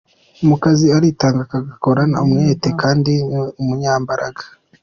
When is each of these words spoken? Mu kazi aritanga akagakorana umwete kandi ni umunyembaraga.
Mu 0.47 0.55
kazi 0.63 0.87
aritanga 0.97 1.41
akagakorana 1.45 2.17
umwete 2.25 2.69
kandi 2.81 3.13
ni 3.31 3.41
umunyembaraga. 3.61 4.43